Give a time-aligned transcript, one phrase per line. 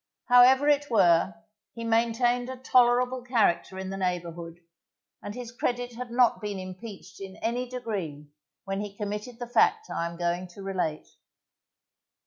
[0.29, 1.35] However it were,
[1.75, 4.59] he maintained a tolerable character in the neighbourhood,
[5.21, 8.27] and his credit had not been impeached in any degree
[8.63, 11.07] when he committed the fact I am going to relate.